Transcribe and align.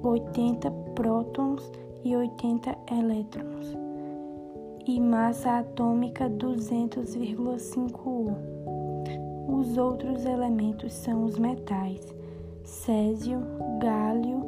80 0.02 0.70
prótons 0.94 1.70
e 2.04 2.14
80 2.14 2.78
elétrons, 2.92 3.76
e 4.86 5.00
massa 5.00 5.58
atômica 5.58 6.30
200,5 6.30 8.06
U. 8.06 8.53
Os 9.46 9.76
outros 9.76 10.24
elementos 10.24 10.92
são 10.92 11.24
os 11.24 11.38
metais 11.38 12.14
césio, 12.64 13.40
gálio, 13.78 14.42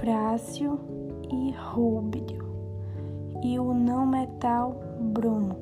frácio 0.00 0.78
e 1.30 1.52
rúbio, 1.52 2.44
e 3.42 3.58
o 3.58 3.72
não 3.72 4.04
metal 4.06 4.78
bromo. 5.00 5.56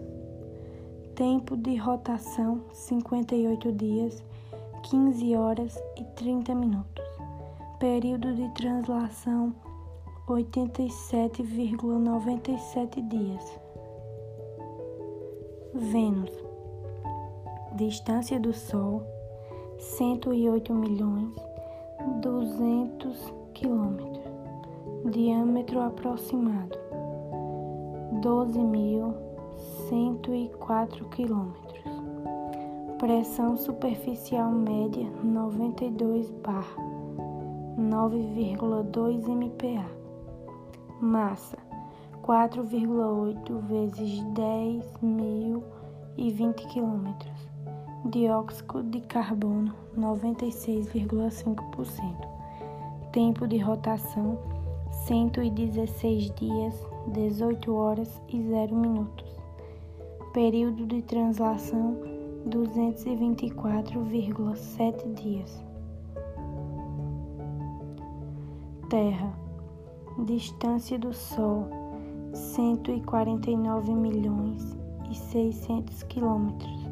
Tempo 1.15 1.57
de 1.57 1.77
rotação 1.77 2.63
58 2.73 3.71
dias, 3.73 4.21
15 4.83 5.37
horas 5.37 5.81
e 5.97 6.03
30 6.17 6.53
minutos. 6.55 7.05
Período 7.79 8.35
de 8.35 8.49
translação 8.55 9.55
87,97 10.27 13.09
dias. 13.09 13.61
Vênus 15.75 16.44
Distância 17.75 18.39
do 18.39 18.53
Sol: 18.53 19.03
108 19.81 20.73
milhões 20.73 21.35
200 22.23 23.35
quilômetros. 23.53 24.23
Diâmetro 25.11 25.81
aproximado: 25.81 26.79
12.104 28.21 31.09
quilômetros. 31.09 31.83
Pressão 33.01 33.57
superficial 33.57 34.53
média: 34.53 35.11
92 35.25 36.31
bar, 36.31 36.77
9,2 37.77 39.29
MPa. 39.29 39.91
Massa: 41.01 41.59
4,8 42.23 43.59
vezes 43.63 44.23
10.020 44.33 46.69
quilômetros 46.69 47.54
dióxido 48.05 48.83
de 48.83 49.01
carbono 49.01 49.75
96,5%. 49.97 52.29
Tempo 53.13 53.49
de 53.49 53.57
rotação 53.59 54.39
116 55.07 56.31
dias, 56.35 56.75
18 57.09 57.75
horas 57.75 58.21
e 58.29 58.43
0 58.43 58.77
minutos. 58.77 59.25
Período 60.35 60.85
de 60.87 61.01
translação 61.03 61.97
224,7 62.49 65.15
dias. 65.15 65.65
Terra. 68.91 69.33
Distância 70.27 70.99
do 70.99 71.13
Sol 71.13 71.69
149 72.33 73.93
milhões 73.95 74.77
e 75.11 75.15
600 75.17 76.05
quilômetros 76.05 76.84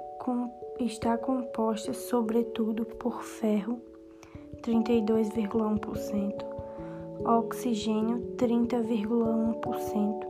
está 0.81 1.17
composta 1.17 1.95
sobretudo 1.95 2.85
por 2.85 3.23
ferro 3.23 3.94
32,1%, 4.65 6.43
oxigênio 7.23 8.19
30,1%, 8.39 10.27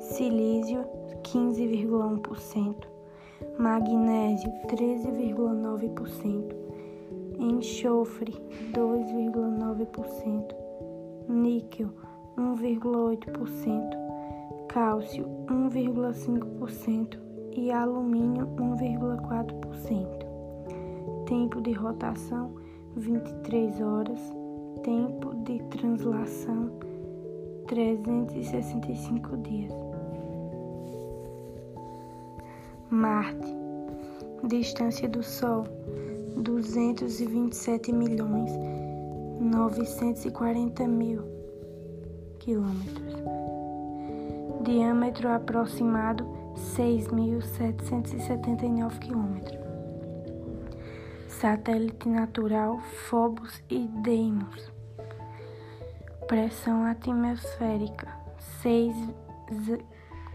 silício 0.00 0.84
15,1%, 1.22 2.88
magnésio 3.56 4.50
13,9%, 4.66 6.56
enxofre 7.38 8.34
2,9%, 8.72 10.54
níquel 11.28 11.90
1,8%, 12.36 13.96
cálcio 14.66 15.24
1,5% 15.48 17.20
e 17.52 17.70
alumínio 17.70 18.48
1,4%. 18.48 20.26
Tempo 21.24 21.60
de 21.60 21.70
rotação 21.70 22.65
23 22.96 23.80
horas, 23.82 24.18
tempo 24.82 25.34
de 25.44 25.62
translação 25.64 26.70
365 27.66 29.36
dias. 29.36 29.74
Marte, 32.88 33.54
distância 34.44 35.06
do 35.08 35.22
Sol 35.22 35.64
227 36.36 37.92
milhões 37.92 38.50
940 39.40 40.88
mil 40.88 41.22
quilômetros. 42.38 43.14
Diâmetro 44.62 45.28
aproximado 45.28 46.24
6.779 46.76 48.98
quilômetros 49.00 49.65
satélite 51.40 52.08
natural 52.08 52.80
Phobos 52.80 53.62
e 53.68 53.86
Deimos. 54.02 54.72
Pressão 56.26 56.86
atmosférica 56.86 58.08
6, 58.62 58.96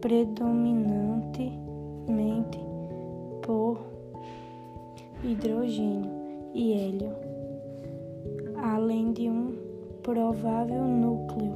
predominantemente 0.00 2.58
por 3.42 3.78
hidrogênio 5.22 6.10
e 6.54 6.72
hélio 6.72 7.29
além 8.90 9.12
de 9.12 9.30
um 9.30 9.52
provável 10.02 10.82
núcleo 10.82 11.54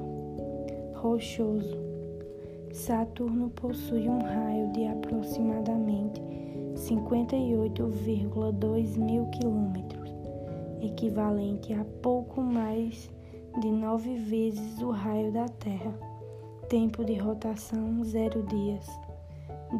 rochoso. 0.95 1.77
Saturno 2.73 3.51
possui 3.51 4.09
um 4.09 4.23
raio 4.23 4.71
de 4.71 4.87
aproximadamente 4.87 6.23
58,2 6.77 8.97
mil 8.97 9.27
quilômetros, 9.31 10.15
equivalente 10.81 11.73
a 11.73 11.85
pouco 12.01 12.41
mais 12.41 13.11
de 13.61 13.69
nove 13.69 14.15
vezes 14.15 14.81
o 14.81 14.93
raio 14.93 15.33
da 15.33 15.49
Terra. 15.49 15.93
Tempo 16.69 17.05
de 17.05 17.17
rotação: 17.17 18.05
zero 18.05 18.45
dias, 18.45 18.87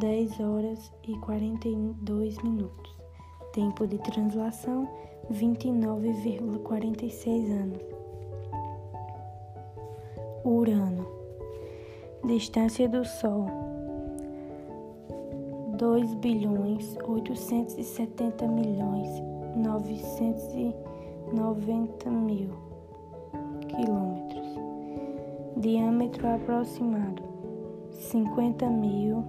10 0.01 0.41
horas 0.41 0.93
e 1.07 1.17
42 1.19 2.37
minutos. 2.43 2.93
Tempo 3.53 3.87
de 3.87 3.99
translação: 3.99 4.89
29,46 5.33 7.51
anos. 7.51 7.83
Urano. 10.45 11.07
Distância 12.25 12.89
do 12.89 13.05
Sol: 13.05 13.47
2 15.79 16.15
bilhões 16.15 16.97
870 17.07 18.47
milhões 18.47 19.09
990 19.57 22.11
mil 22.11 22.51
quilômetros. 23.69 24.55
Diâmetro 25.57 26.29
aproximado: 26.29 27.23
50 27.91 28.71
mil 28.71 29.25